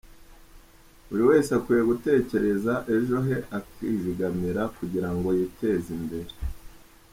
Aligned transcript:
Buri 1.07 1.23
wese 1.29 1.49
akwiye 1.57 1.83
gutekereza 1.91 2.73
ejo 2.95 3.17
he 3.27 3.37
akizigamira 3.57 4.61
kugira 4.77 5.09
ngo 5.15 5.29
yiteze 5.37 5.89
imbere. 5.99 6.31